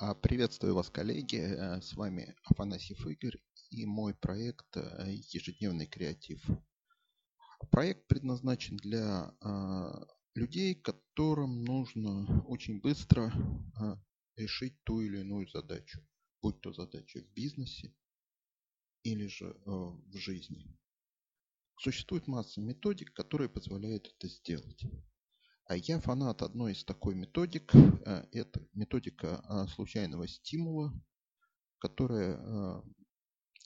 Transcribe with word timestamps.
А, 0.00 0.14
приветствую 0.14 0.76
вас, 0.76 0.90
коллеги. 0.90 1.38
Э, 1.38 1.82
с 1.82 1.94
вами 1.94 2.36
Афанасьев 2.44 3.04
Игорь 3.04 3.36
и 3.70 3.84
мой 3.84 4.14
проект 4.14 4.76
э, 4.76 5.12
«Ежедневный 5.32 5.86
креатив». 5.86 6.40
Проект 7.72 8.06
предназначен 8.06 8.76
для 8.76 9.34
а, 9.40 10.06
людей, 10.36 10.76
которым 10.76 11.64
нужно 11.64 12.44
очень 12.44 12.80
быстро 12.80 13.32
а, 13.74 14.00
решить 14.36 14.80
ту 14.84 15.00
или 15.00 15.18
иную 15.18 15.48
задачу, 15.48 16.00
будь 16.42 16.60
то 16.60 16.72
задача 16.72 17.20
в 17.20 17.32
бизнесе 17.32 17.92
или 19.02 19.26
же 19.26 19.46
э, 19.46 19.52
в 19.66 20.16
жизни. 20.16 20.78
Существует 21.80 22.28
масса 22.28 22.60
методик, 22.60 23.12
которые 23.14 23.48
позволяют 23.48 24.06
это 24.06 24.28
сделать. 24.28 24.80
А 25.68 25.76
я 25.76 26.00
фанат 26.00 26.40
одной 26.40 26.72
из 26.72 26.82
такой 26.82 27.14
методик. 27.14 27.74
Э, 27.74 28.24
это 28.32 28.66
методика 28.72 29.42
а, 29.44 29.66
случайного 29.66 30.26
стимула, 30.26 30.94
которая 31.78 32.36
а, 32.38 32.82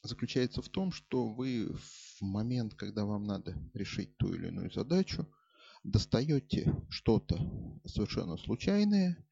заключается 0.02 0.62
в 0.62 0.68
том, 0.68 0.90
что 0.90 1.28
вы 1.28 1.72
в 1.72 2.22
момент, 2.22 2.74
когда 2.74 3.04
вам 3.04 3.22
надо 3.22 3.56
решить 3.72 4.16
ту 4.16 4.34
или 4.34 4.48
иную 4.48 4.72
задачу, 4.72 5.28
достаете 5.84 6.74
что-то 6.90 7.38
совершенно 7.86 8.36
случайное, 8.36 9.24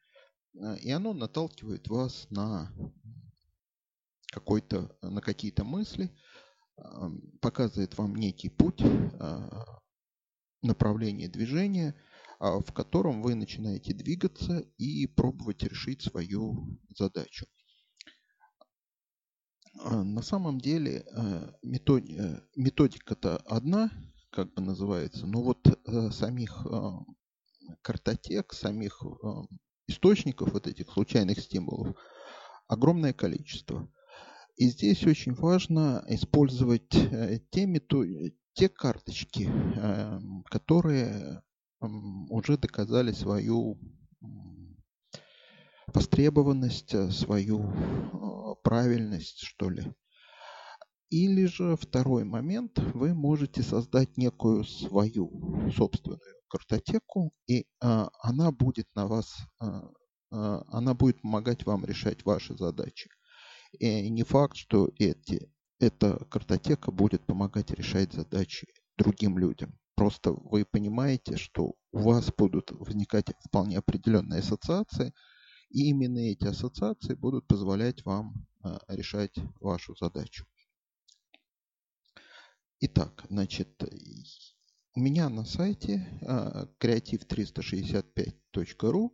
и 0.80 0.90
оно 0.90 1.12
наталкивает 1.12 1.88
вас 1.88 2.28
на 2.30 2.72
какой-то, 4.32 4.96
на 5.02 5.20
какие-то 5.20 5.64
мысли, 5.64 6.16
показывает 7.40 7.96
вам 7.98 8.14
некий 8.14 8.48
путь, 8.48 8.80
направление 10.62 11.28
движения– 11.28 11.96
в 12.40 12.72
котором 12.72 13.20
вы 13.22 13.34
начинаете 13.34 13.92
двигаться 13.92 14.60
и 14.78 15.06
пробовать 15.06 15.62
решить 15.62 16.02
свою 16.02 16.78
задачу. 16.96 17.46
А, 19.78 20.02
на 20.02 20.22
самом 20.22 20.58
деле 20.58 21.04
э, 21.14 21.52
э, 21.62 22.40
методика-то 22.56 23.36
одна, 23.38 23.90
как 24.30 24.52
бы 24.54 24.62
называется, 24.62 25.26
но 25.26 25.42
вот 25.42 25.66
э, 25.66 26.10
самих 26.10 26.66
картотек, 27.82 28.52
самих 28.52 29.02
источников 29.86 30.52
вот 30.52 30.66
этих 30.66 30.90
случайных 30.90 31.38
стимулов 31.40 31.96
огромное 32.66 33.12
количество. 33.12 33.88
И 34.56 34.68
здесь 34.68 35.06
очень 35.06 35.34
важно 35.34 36.04
использовать 36.08 36.88
те, 36.88 37.66
метод... 37.66 38.08
те 38.54 38.68
карточки, 38.68 39.50
которые 40.50 41.42
уже 41.80 42.58
доказали 42.58 43.12
свою 43.12 43.78
востребованность, 45.94 46.94
э, 46.94 47.10
свою 47.10 47.60
э, 47.62 48.54
правильность, 48.62 49.40
что 49.40 49.70
ли. 49.70 49.92
Или 51.10 51.46
же 51.46 51.76
второй 51.76 52.24
момент, 52.24 52.78
вы 52.94 53.14
можете 53.14 53.62
создать 53.62 54.16
некую 54.16 54.64
свою 54.64 55.70
собственную 55.76 56.20
картотеку, 56.48 57.32
и 57.48 57.66
а, 57.80 58.10
она 58.22 58.52
будет 58.52 58.86
на 58.94 59.08
вас, 59.08 59.36
а, 59.58 59.90
а, 60.30 60.62
она 60.68 60.94
будет 60.94 61.20
помогать 61.20 61.66
вам 61.66 61.84
решать 61.84 62.24
ваши 62.24 62.56
задачи. 62.56 63.10
И 63.80 64.08
не 64.08 64.22
факт, 64.22 64.56
что 64.56 64.90
эти, 64.98 65.52
эта 65.80 66.24
картотека 66.26 66.92
будет 66.92 67.26
помогать 67.26 67.72
решать 67.72 68.12
задачи 68.12 68.68
другим 68.96 69.36
людям. 69.36 69.76
Просто 70.00 70.32
вы 70.32 70.64
понимаете, 70.64 71.36
что 71.36 71.74
у 71.92 71.98
вас 71.98 72.32
будут 72.34 72.70
возникать 72.70 73.26
вполне 73.44 73.76
определенные 73.76 74.40
ассоциации, 74.40 75.12
и 75.68 75.90
именно 75.90 76.20
эти 76.20 76.46
ассоциации 76.46 77.12
будут 77.12 77.46
позволять 77.46 78.02
вам 78.06 78.46
а, 78.62 78.80
решать 78.88 79.34
вашу 79.60 79.94
задачу. 79.94 80.46
Итак, 82.80 83.26
значит, 83.28 83.84
у 84.94 85.00
меня 85.00 85.28
на 85.28 85.44
сайте 85.44 86.08
creative365.ru 86.80 89.10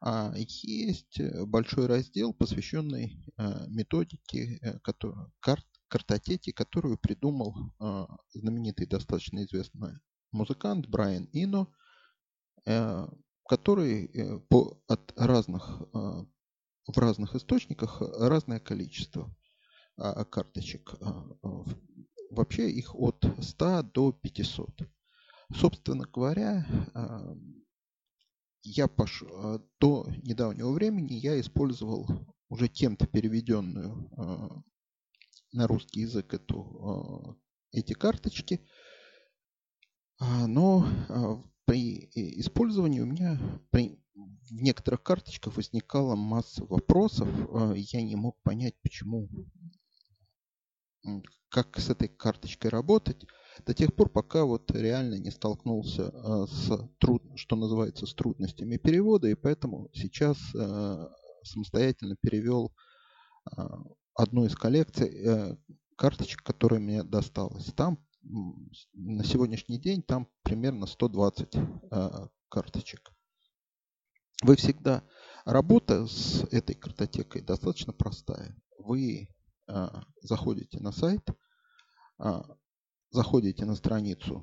а, 0.00 0.32
а, 0.32 0.34
есть 0.36 1.20
большой 1.46 1.86
раздел, 1.86 2.34
посвященный 2.34 3.24
методике, 3.68 4.58
э, 4.60 4.80
карт, 5.38 5.64
картотеке, 5.86 6.52
которую 6.52 6.98
придумал 6.98 7.54
знаменитый, 8.32 8.88
достаточно 8.88 9.44
известный 9.44 10.00
музыкант 10.34 10.86
Брайан 10.88 11.28
Ино, 11.32 11.72
э, 12.66 13.06
который 13.48 14.06
э, 14.06 14.38
по, 14.50 14.82
от 14.88 15.12
разных, 15.16 15.82
э, 15.94 15.96
в 16.86 16.98
разных 16.98 17.34
источниках 17.34 18.02
разное 18.02 18.60
количество 18.60 19.34
а, 19.96 20.24
карточек. 20.24 20.96
Вообще 22.30 22.70
их 22.70 22.94
от 22.94 23.24
100 23.40 23.82
до 23.94 24.12
500. 24.12 24.82
Собственно 25.54 26.04
говоря, 26.04 26.66
я 28.62 28.88
пош... 28.88 29.22
до 29.80 30.06
недавнего 30.22 30.72
времени 30.72 31.14
я 31.14 31.40
использовал 31.40 32.06
уже 32.50 32.68
кем-то 32.68 33.06
переведенную 33.06 34.10
на 35.52 35.66
русский 35.66 36.00
язык 36.00 36.34
эту, 36.34 37.40
эти 37.72 37.94
карточки– 37.94 38.60
но 40.46 40.86
а, 41.08 41.42
при 41.64 42.08
использовании 42.14 43.00
у 43.00 43.06
меня 43.06 43.38
при, 43.70 43.98
в 44.14 44.62
некоторых 44.62 45.02
карточках 45.02 45.56
возникала 45.56 46.14
масса 46.14 46.64
вопросов. 46.64 47.28
А, 47.52 47.72
я 47.74 48.02
не 48.02 48.16
мог 48.16 48.40
понять, 48.42 48.74
почему, 48.82 49.28
как 51.48 51.78
с 51.78 51.90
этой 51.90 52.08
карточкой 52.08 52.70
работать 52.70 53.24
до 53.66 53.74
тех 53.74 53.94
пор, 53.94 54.08
пока 54.08 54.44
вот 54.44 54.70
реально 54.70 55.18
не 55.18 55.30
столкнулся 55.30 56.10
с 56.46 56.90
труд, 56.98 57.22
что 57.36 57.56
называется, 57.56 58.06
с 58.06 58.14
трудностями 58.14 58.78
перевода, 58.78 59.28
и 59.28 59.34
поэтому 59.34 59.88
сейчас 59.92 60.38
самостоятельно 61.44 62.16
перевел 62.20 62.74
одну 64.14 64.44
из 64.44 64.54
коллекций 64.54 65.08
э, 65.08 65.56
карточек, 65.96 66.42
которая 66.42 66.80
мне 66.80 67.02
досталась. 67.02 67.66
Там 67.76 67.98
на 68.24 69.24
сегодняшний 69.24 69.78
день 69.78 70.02
там 70.02 70.28
примерно 70.42 70.86
120 70.86 71.56
а, 71.90 72.28
карточек. 72.48 73.12
Вы 74.42 74.56
всегда... 74.56 75.02
Работа 75.44 76.06
с 76.06 76.42
этой 76.52 76.74
картотекой 76.74 77.42
достаточно 77.42 77.92
простая. 77.92 78.56
Вы 78.78 79.28
а, 79.66 80.04
заходите 80.22 80.80
на 80.80 80.90
сайт, 80.90 81.28
а, 82.18 82.46
заходите 83.10 83.66
на 83.66 83.74
страницу 83.74 84.42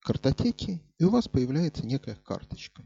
картотеки, 0.00 0.82
и 0.98 1.04
у 1.04 1.10
вас 1.10 1.28
появляется 1.28 1.86
некая 1.86 2.16
карточка. 2.16 2.82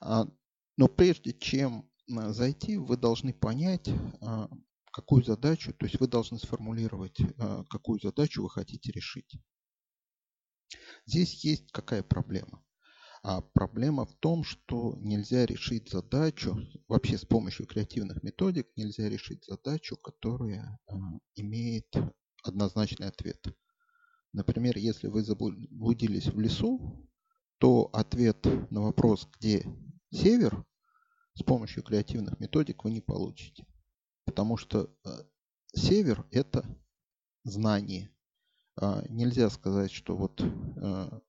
Но 0.00 0.88
прежде 0.88 1.32
чем 1.32 1.90
зайти, 2.06 2.76
вы 2.76 2.96
должны 2.96 3.34
понять, 3.34 3.90
какую 4.96 5.22
задачу, 5.22 5.74
то 5.74 5.84
есть 5.84 6.00
вы 6.00 6.08
должны 6.08 6.38
сформулировать, 6.38 7.20
э, 7.20 7.64
какую 7.68 8.00
задачу 8.00 8.42
вы 8.42 8.48
хотите 8.48 8.90
решить. 8.92 9.36
Здесь 11.04 11.44
есть 11.44 11.70
какая 11.70 12.02
проблема? 12.02 12.64
А 13.22 13.42
проблема 13.42 14.06
в 14.06 14.14
том, 14.14 14.42
что 14.42 14.96
нельзя 15.02 15.44
решить 15.44 15.90
задачу, 15.90 16.56
вообще 16.88 17.18
с 17.18 17.26
помощью 17.26 17.66
креативных 17.66 18.22
методик 18.22 18.68
нельзя 18.74 19.10
решить 19.10 19.44
задачу, 19.44 19.98
которая 19.98 20.78
э, 20.88 20.94
имеет 21.34 21.94
однозначный 22.42 23.08
ответ. 23.08 23.44
Например, 24.32 24.78
если 24.78 25.08
вы 25.08 25.22
заблудились 25.22 26.28
в 26.28 26.40
лесу, 26.40 27.06
то 27.58 27.90
ответ 27.92 28.46
на 28.70 28.80
вопрос, 28.80 29.28
где 29.38 29.62
север, 30.10 30.64
с 31.34 31.42
помощью 31.42 31.82
креативных 31.82 32.40
методик 32.40 32.82
вы 32.84 32.92
не 32.92 33.02
получите. 33.02 33.66
Потому 34.26 34.56
что 34.56 34.90
э, 35.04 35.08
север– 35.72 36.26
это 36.32 36.66
знание. 37.44 38.10
А, 38.76 39.02
нельзя 39.08 39.48
сказать, 39.48 39.92
что 39.92 40.16
вот 40.16 40.42
э, 40.42 41.20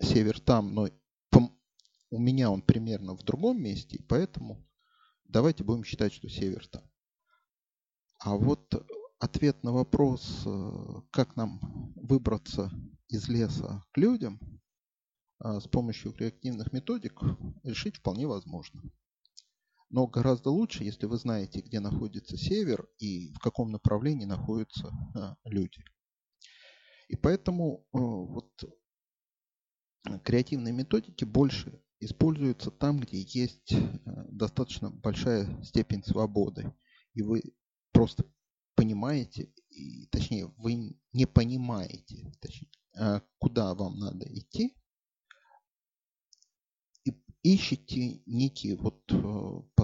север 0.00 0.40
там, 0.40 0.74
но 0.74 0.90
у 2.10 2.18
меня 2.18 2.50
он 2.50 2.62
примерно 2.62 3.16
в 3.16 3.22
другом 3.22 3.62
месте, 3.62 4.04
поэтому 4.08 4.68
давайте 5.24 5.64
будем 5.64 5.84
считать, 5.84 6.12
что 6.12 6.28
север 6.28 6.66
там. 6.68 6.82
А 8.18 8.36
вот 8.36 8.74
ответ 9.18 9.62
на 9.62 9.72
вопрос, 9.72 10.42
э, 10.44 11.02
как 11.12 11.36
нам 11.36 11.92
выбраться 11.94 12.70
из 13.08 13.28
леса 13.28 13.84
к 13.92 13.98
людям, 13.98 14.40
с 15.38 15.68
помощью 15.68 16.14
креативных 16.14 16.72
методик 16.72 17.20
решить 17.62 17.96
вполне 17.96 18.26
возможно. 18.26 18.82
Но 19.96 20.06
гораздо 20.06 20.50
лучше, 20.50 20.84
если 20.84 21.06
вы 21.06 21.16
знаете, 21.16 21.62
где 21.62 21.80
находится 21.80 22.36
север 22.36 22.86
и 22.98 23.32
в 23.32 23.38
каком 23.38 23.72
направлении 23.72 24.26
находятся 24.26 24.92
а, 25.14 25.38
люди. 25.44 25.82
И 27.08 27.16
поэтому 27.16 27.86
а, 27.94 27.98
вот 27.98 28.52
креативные 30.22 30.74
методики 30.74 31.24
больше 31.24 31.82
используется 31.98 32.70
там, 32.70 33.00
где 33.00 33.22
есть 33.22 33.74
достаточно 34.04 34.90
большая 34.90 35.62
степень 35.62 36.04
свободы. 36.04 36.74
И 37.14 37.22
вы 37.22 37.54
просто 37.92 38.30
понимаете, 38.74 39.50
и, 39.70 40.08
точнее, 40.08 40.52
вы 40.58 41.00
не 41.14 41.24
понимаете, 41.24 42.30
точнее, 42.42 43.22
куда 43.38 43.74
вам 43.74 43.98
надо 43.98 44.26
идти, 44.28 44.76
и 47.06 47.14
ищете 47.42 48.20
некий 48.26 48.74
вот 48.74 49.02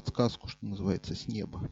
подсказку, 0.03 0.49
что 0.49 0.67
называется, 0.67 1.15
с 1.15 1.29
неба. 1.29 1.71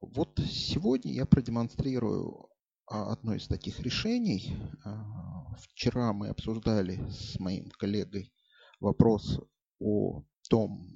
Вот 0.00 0.38
сегодня 0.38 1.12
я 1.12 1.26
продемонстрирую 1.26 2.48
а, 2.86 3.12
одно 3.12 3.34
из 3.34 3.46
таких 3.48 3.80
решений. 3.80 4.56
А, 4.84 5.52
вчера 5.56 6.12
мы 6.12 6.28
обсуждали 6.28 7.00
с 7.10 7.38
моим 7.40 7.70
коллегой 7.70 8.32
вопрос 8.80 9.40
о 9.80 10.22
том, 10.48 10.88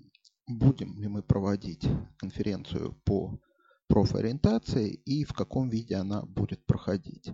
будем 0.46 1.00
ли 1.00 1.08
мы 1.08 1.22
проводить 1.22 1.86
конференцию 2.18 2.94
по 3.04 3.40
профориентации 3.88 4.92
и 4.92 5.24
в 5.24 5.32
каком 5.32 5.68
виде 5.68 5.96
она 5.96 6.22
будет 6.22 6.64
проходить. 6.66 7.32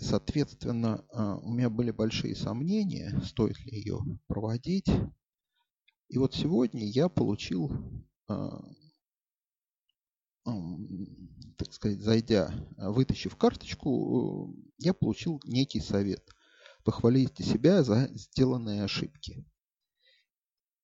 Соответственно, 0.00 1.04
а, 1.12 1.36
у 1.36 1.52
меня 1.52 1.70
были 1.70 1.92
большие 1.92 2.34
сомнения, 2.34 3.20
стоит 3.24 3.60
ли 3.60 3.78
ее 3.78 4.00
проводить. 4.26 4.90
И 6.10 6.18
вот 6.18 6.34
сегодня 6.34 6.84
я 6.84 7.08
получил 7.08 7.70
так 11.60 11.72
сказать, 11.72 12.00
зайдя, 12.00 12.52
а, 12.78 12.90
вытащив 12.90 13.36
карточку, 13.36 14.54
э, 14.56 14.70
я 14.78 14.94
получил 14.94 15.40
некий 15.44 15.80
совет. 15.80 16.26
Похвалите 16.84 17.44
себя 17.44 17.82
за 17.82 18.08
сделанные 18.14 18.82
ошибки. 18.82 19.46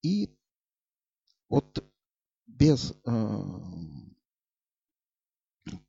И 0.03 0.39
вот 1.49 1.83
без 2.47 2.93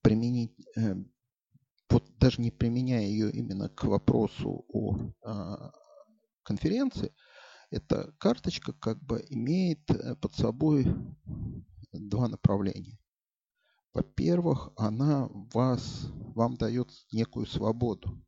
применить, 0.01 0.55
э, 0.77 0.95
вот 1.89 2.17
даже 2.17 2.41
не 2.41 2.51
применяя 2.51 3.05
ее 3.05 3.29
именно 3.31 3.69
к 3.69 3.83
вопросу 3.83 4.65
о 4.69 4.95
э, 4.95 5.71
конференции, 6.43 7.13
эта 7.69 8.13
карточка 8.19 8.73
как 8.73 9.03
бы 9.03 9.25
имеет 9.29 9.89
э, 9.89 10.15
под 10.15 10.35
собой 10.35 10.85
два 11.91 12.27
направления. 12.27 12.99
Во-первых, 13.93 14.71
она 14.75 15.27
вас, 15.53 16.07
вам 16.35 16.55
дает 16.57 16.89
некую 17.11 17.45
свободу. 17.45 18.23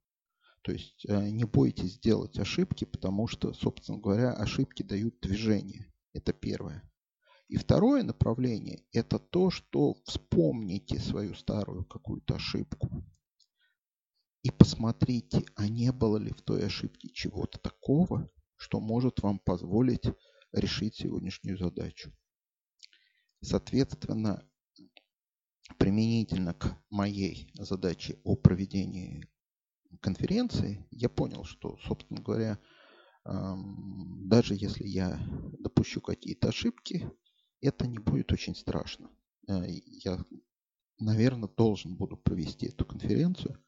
То 0.64 0.72
есть 0.72 1.06
э, 1.08 1.30
не 1.30 1.46
бойтесь 1.46 2.00
делать 2.00 2.38
ошибки, 2.40 2.86
потому 2.86 3.28
что, 3.28 3.54
собственно 3.54 4.00
говоря, 4.00 4.34
ошибки 4.34 4.84
дают 4.84 5.20
движение. 5.22 5.94
Это 6.14 6.34
первое. 6.34 6.84
И 7.48 7.58
второе 7.58 8.04
направление– 8.04 8.84
это 8.92 9.20
то, 9.20 9.50
что 9.50 9.96
вспомните 10.06 11.00
свою 11.00 11.34
старую 11.34 11.86
какую-то 11.86 12.36
ошибку 12.36 12.90
и 14.44 14.52
посмотрите, 14.52 15.44
а 15.56 15.68
не 15.68 15.92
было 15.92 16.18
ли 16.18 16.32
в 16.32 16.42
той 16.42 16.66
ошибке 16.66 17.10
чего-то 17.10 17.60
такого, 17.60 18.30
что 18.60 18.80
может 18.80 19.22
вам 19.22 19.40
позволить 19.40 20.04
решить 20.52 20.96
сегодняшнюю 20.96 21.58
задачу. 21.58 22.12
Соответственно, 23.42 24.46
применительно 25.78 26.54
к 26.54 26.78
моей 26.90 27.52
задаче 27.56 28.20
о 28.24 28.36
проведении 28.36 29.28
конференции, 30.02 30.86
я 30.92 31.08
понял, 31.10 31.46
что, 31.46 31.78
собственно 31.88 32.22
говоря, 32.22 32.60
даже 33.24 34.56
если 34.56 34.86
я 34.86 35.20
допущу 35.60 36.02
какие-то 36.02 36.50
ошибки, 36.50 37.10
это 37.62 37.88
не 37.88 38.00
будет 38.00 38.32
очень 38.32 38.56
страшно. 38.56 39.10
Э, 39.48 39.66
я, 39.68 40.24
наверное, 40.98 41.50
должен 41.50 41.96
буду 41.96 42.18
провести 42.18 42.68
эту 42.68 42.86
конференцию. 42.86 43.62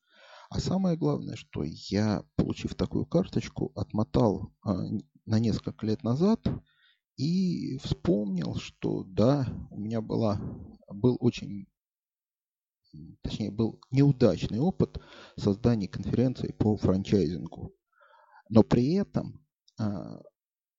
Самое 0.61 0.95
главное, 0.95 1.35
что 1.35 1.63
я, 1.63 2.23
получив 2.35 2.75
такую 2.75 3.07
карточку, 3.07 3.71
отмотал 3.75 4.53
а, 4.61 4.77
на 5.25 5.39
несколько 5.39 5.87
лет 5.87 6.03
назад 6.03 6.39
и 7.17 7.79
вспомнил, 7.79 8.55
что 8.55 9.03
да, 9.03 9.47
у 9.71 9.79
меня 9.79 10.01
была, 10.01 10.39
был 10.87 11.17
очень 11.19 11.65
точнее, 13.23 13.49
был 13.49 13.79
неудачный 13.89 14.59
опыт 14.59 15.01
создания 15.35 15.87
конференции 15.87 16.51
по 16.51 16.77
франчайзингу. 16.77 17.73
Но 18.49 18.61
при 18.61 18.93
этом, 18.93 19.43
а, 19.79 20.21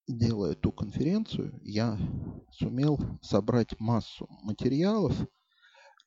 делая 0.07 0.53
эту 0.53 0.71
конференцию, 0.71 1.59
я 1.61 1.99
сумел 2.53 3.01
собрать 3.21 3.81
массу 3.81 4.29
материалов 4.43 5.13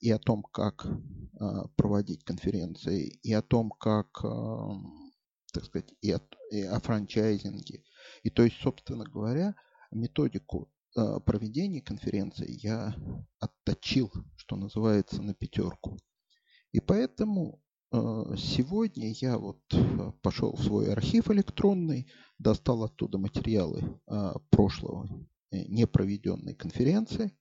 и 0.05 0.11
о 0.11 0.19
том, 0.19 0.43
как 0.43 0.85
а, 1.39 1.67
проводить 1.75 2.23
конференции, 2.23 3.19
и 3.23 3.33
о 3.33 3.41
том, 3.41 3.71
как, 3.71 4.23
а, 4.23 4.71
так 5.53 5.65
сказать, 5.65 5.93
и 6.01 6.11
о, 6.11 6.19
и 6.51 6.61
о 6.61 6.79
франчайзинге. 6.79 7.83
И 8.23 8.29
то 8.29 8.43
есть, 8.43 8.57
собственно 8.61 9.05
говоря, 9.05 9.55
методику 9.91 10.69
Э, 10.97 11.19
проведении 11.19 11.81
конференции 11.81 12.57
я 12.63 12.95
отточил, 13.39 14.11
что 14.37 14.55
называется, 14.55 15.21
на 15.21 15.33
пятерку. 15.33 15.97
И 16.71 16.79
поэтому 16.79 17.61
э, 17.91 17.97
сегодня 18.37 19.11
я 19.19 19.37
вот 19.37 19.61
э, 19.73 20.11
пошел 20.21 20.55
в 20.55 20.63
свой 20.63 20.93
архив 20.93 21.29
электронный, 21.29 22.09
достал 22.37 22.83
оттуда 22.83 23.17
материалы 23.17 23.99
прошлого 24.49 25.09
непроведенной 25.51 26.53
конференции. 26.53 27.37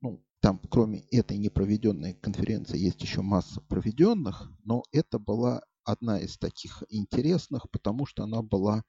Ну, 0.00 0.24
там, 0.40 0.58
кроме 0.70 1.00
этой 1.10 1.38
непроведенной 1.38 2.14
конференции, 2.14 2.78
есть 2.78 3.00
еще 3.02 3.22
масса 3.22 3.60
проведенных, 3.60 4.50
но 4.64 4.82
это 4.92 5.18
была 5.18 5.62
одна 5.84 6.18
из 6.18 6.36
таких 6.38 6.82
интересных, 6.88 7.70
потому 7.70 8.06
что 8.06 8.24
она 8.24 8.42
была 8.42 8.84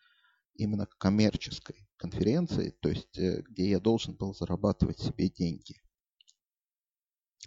именно 0.56 0.88
коммерческой 0.98 1.88
конференции, 1.98 2.76
то 2.80 2.90
есть 2.90 3.18
э, 3.18 3.42
где 3.50 3.70
я 3.70 3.80
должен 3.80 4.16
был 4.16 4.34
зарабатывать 4.34 5.00
себе 5.00 5.30
деньги. 5.30 5.82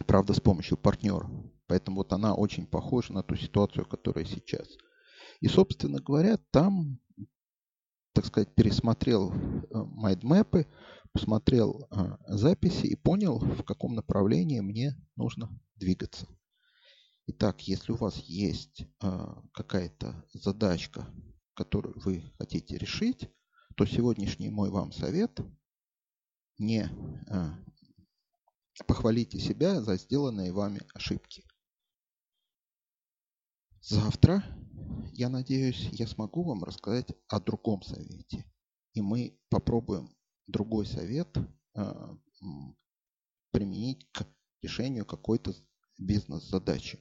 Правда, 0.05 0.33
с 0.33 0.39
помощью 0.39 0.77
партнера. 0.77 1.29
Поэтому 1.67 1.97
вот 1.97 2.13
она 2.13 2.35
очень 2.35 2.67
похожа 2.67 3.13
на 3.13 3.23
ту 3.23 3.35
ситуацию, 3.35 3.85
которая 3.85 4.25
сейчас. 4.25 4.67
И, 5.41 5.47
собственно 5.47 5.99
говоря, 5.99 6.37
там, 6.51 6.99
так 8.17 8.25
сказать, 8.25 8.55
пересмотрел 8.55 9.31
э, 9.31 9.65
майдмэпы, 9.71 10.65
посмотрел 11.13 11.87
э, 11.91 12.17
записи 12.27 12.87
и 12.87 12.95
понял, 12.95 13.37
в 13.37 13.63
каком 13.63 13.93
направлении 13.93 14.59
мне 14.59 14.95
нужно 15.15 15.49
двигаться. 15.75 16.27
Итак, 17.27 17.61
если 17.67 17.91
у 17.91 17.95
вас 17.95 18.17
есть 18.17 18.87
какая-то 19.53 20.25
задачка, 20.33 21.07
которую 21.53 21.99
вы 21.99 22.23
хотите 22.39 22.77
решить, 22.77 23.29
то 23.75 23.85
сегодняшний 23.85 24.49
мой 24.49 24.71
вам 24.71 24.91
совет– 24.91 25.39
не 26.57 26.89
похвалите 28.87 29.39
себя 29.39 29.81
за 29.81 29.97
сделанные 29.97 30.51
вами 30.51 30.81
ошибки. 30.95 31.43
Завтра, 33.81 34.43
я 35.13 35.29
надеюсь, 35.29 35.89
я 35.91 36.07
смогу 36.07 36.43
вам 36.43 36.63
рассказать 36.63 37.07
о 37.27 37.39
другом 37.39 37.81
совете. 37.81 38.45
И 38.93 39.01
мы 39.01 39.39
попробуем 39.49 40.15
другой 40.47 40.85
совет 40.85 41.35
а, 41.75 42.17
применить 43.51 44.07
к 44.11 44.27
решению 44.61 45.05
какой-то 45.05 45.53
бизнес-задачи. 45.97 46.99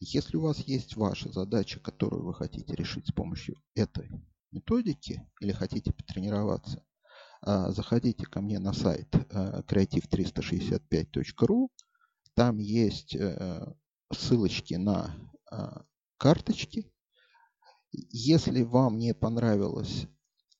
Если 0.00 0.36
у 0.36 0.42
вас 0.42 0.58
есть 0.60 0.96
ваша 0.96 1.32
задача, 1.32 1.80
которую 1.80 2.24
вы 2.24 2.34
хотите 2.34 2.74
решить 2.74 3.06
с 3.06 3.12
помощью 3.12 3.56
этой 3.74 4.10
методики 4.50 5.26
или 5.40 5.52
хотите 5.52 5.92
потренироваться, 5.92 6.84
а, 7.40 7.70
заходите 7.72 8.26
ко 8.26 8.40
мне 8.40 8.58
на 8.58 8.72
сайт 8.72 9.14
creative365.ru. 9.14 11.64
А, 11.64 11.68
Там 12.34 12.58
есть 12.58 13.14
э, 13.14 13.74
ссылочки 14.12 14.74
на 14.74 15.14
карточки. 16.22 16.88
Если 17.90 18.62
вам 18.62 18.96
не 18.96 19.12
понравилось 19.12 20.06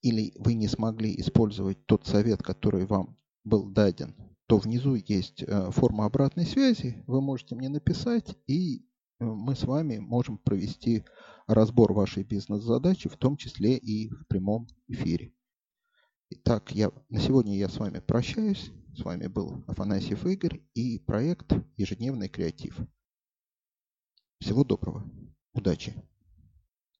или 0.00 0.32
вы 0.36 0.54
не 0.54 0.66
смогли 0.66 1.14
использовать 1.20 1.86
тот 1.86 2.04
совет, 2.04 2.42
который 2.42 2.84
вам 2.84 3.16
был 3.44 3.70
даден, 3.70 4.16
то 4.46 4.58
внизу 4.58 4.96
есть 4.96 5.44
э, 5.44 5.70
форма 5.70 6.04
обратной 6.04 6.46
связи. 6.46 7.04
Вы 7.06 7.20
можете 7.20 7.54
мне 7.54 7.68
написать, 7.68 8.36
и 8.48 8.80
э, 8.80 9.24
мы 9.24 9.54
с 9.54 9.62
вами 9.62 9.98
можем 9.98 10.36
провести 10.36 11.04
разбор 11.46 11.92
вашей 11.92 12.24
бизнес-задачи, 12.24 13.08
в 13.08 13.16
том 13.16 13.36
числе 13.36 13.76
и 13.76 14.08
в 14.08 14.26
прямом 14.26 14.66
эфире. 14.88 15.32
Итак, 16.30 16.72
я, 16.72 16.90
на 17.08 17.20
сегодня 17.20 17.56
я 17.56 17.68
с 17.68 17.78
вами 17.78 18.00
прощаюсь. 18.00 18.72
С 18.96 19.04
вами 19.04 19.28
был 19.28 19.64
Афанасьев 19.68 20.26
Игорь 20.26 20.60
и 20.74 20.98
проект 20.98 21.52
«Ежедневный 21.76 22.28
креатив». 22.28 22.76
Всего 24.40 24.64
доброго. 24.64 25.08
Удачи! 25.54 25.94